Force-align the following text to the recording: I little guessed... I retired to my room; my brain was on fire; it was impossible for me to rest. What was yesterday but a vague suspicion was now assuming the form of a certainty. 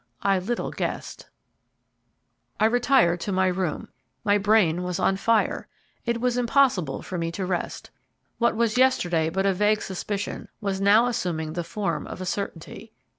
I 0.23 0.39
little 0.39 0.71
guessed... 0.71 1.27
I 2.59 2.65
retired 2.65 3.19
to 3.19 3.31
my 3.31 3.45
room; 3.45 3.89
my 4.23 4.39
brain 4.39 4.81
was 4.81 4.97
on 4.99 5.15
fire; 5.15 5.67
it 6.07 6.19
was 6.19 6.37
impossible 6.37 7.03
for 7.03 7.19
me 7.19 7.31
to 7.33 7.45
rest. 7.45 7.91
What 8.39 8.55
was 8.55 8.79
yesterday 8.79 9.29
but 9.29 9.45
a 9.45 9.53
vague 9.53 9.83
suspicion 9.83 10.47
was 10.59 10.81
now 10.81 11.05
assuming 11.05 11.53
the 11.53 11.63
form 11.63 12.07
of 12.07 12.19
a 12.19 12.25
certainty. 12.25 12.93